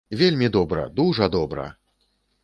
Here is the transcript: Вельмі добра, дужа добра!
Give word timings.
Вельмі 0.19 0.47
добра, 0.55 0.85
дужа 0.99 1.27
добра! 1.35 1.65